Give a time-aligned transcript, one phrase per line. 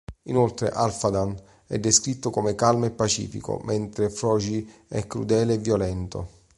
[0.23, 6.27] Inoltre Halfdan è descritto calmo e pacifico, mentre Fróði è crudele e violento.